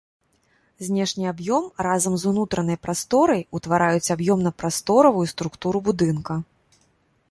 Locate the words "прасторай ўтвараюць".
2.87-4.11